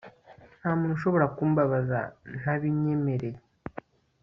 [0.59, 1.99] nta muntu ushobora kumbabaza
[2.39, 3.39] ntabinyemereye